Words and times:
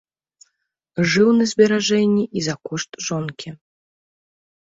Жыў 1.11 1.27
на 1.39 1.45
зберажэнні 1.51 2.23
і 2.41 2.43
за 2.47 2.55
кошт 2.69 2.91
жонкі. 3.09 3.49